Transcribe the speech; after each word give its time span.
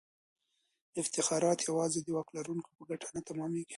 افتخارات 1.01 1.59
یوازې 1.69 1.99
د 2.03 2.07
واک 2.15 2.27
لرونکو 2.37 2.69
په 2.77 2.83
ګټه 2.89 3.07
نه 3.15 3.21
تمامیږي. 3.29 3.69